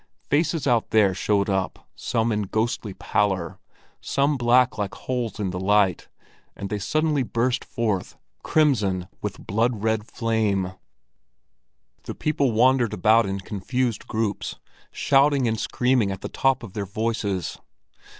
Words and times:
Faces 0.23 0.65
out 0.65 0.89
there 0.89 1.13
showed 1.13 1.47
up, 1.47 1.87
some 1.95 2.31
in 2.31 2.41
ghostly 2.47 2.95
pallor, 2.95 3.59
some 4.01 4.35
black 4.35 4.75
like 4.79 4.95
holes 4.95 5.39
in 5.39 5.51
the 5.51 5.59
light, 5.59 6.07
until 6.55 6.69
they 6.69 6.79
suddenly 6.79 7.21
burst 7.21 7.63
forth, 7.63 8.17
crimson 8.41 9.07
with 9.21 9.45
blood 9.45 9.83
red 9.83 10.07
flame. 10.07 10.73
The 12.05 12.15
people 12.15 12.51
wandered 12.51 12.93
about 12.95 13.27
in 13.27 13.41
confused 13.41 14.07
groups, 14.07 14.55
shouting 14.91 15.47
and 15.47 15.59
screaming 15.59 16.09
at 16.11 16.21
the 16.21 16.29
top 16.29 16.63
of 16.63 16.73
their 16.73 16.87
voices. 16.87 17.59